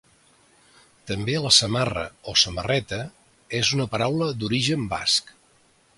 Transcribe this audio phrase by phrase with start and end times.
[1.09, 2.99] També la samarra o samarreta
[3.61, 5.31] és una paraula d'origen basc.